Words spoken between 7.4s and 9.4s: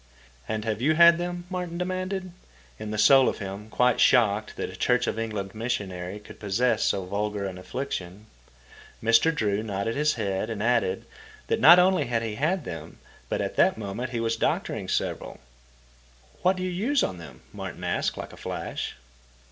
an affliction. Mr.